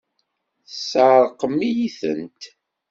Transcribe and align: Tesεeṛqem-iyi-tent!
Tesεeṛqem-iyi-tent! 0.67 2.41